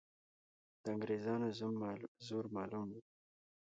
د 0.81 0.83
انګریزانو 0.93 1.47
زور 2.27 2.45
معلوم 2.55 2.87
وو. 2.91 3.01